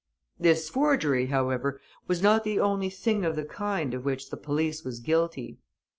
[0.39, 4.83] This forgery, however, was not the only thing of the kind of which the police
[4.83, 5.59] was guilty.